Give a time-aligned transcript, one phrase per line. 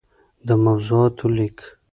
[0.47, 1.59] دموضوعاتو ليــک